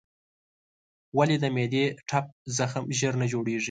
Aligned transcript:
ولې 1.17 1.35
د 1.39 1.45
معدې 1.55 1.85
ټپ 2.09 2.25
زخم 2.57 2.85
ژر 2.99 3.13
نه 3.21 3.25
جوړېږي؟ 3.31 3.59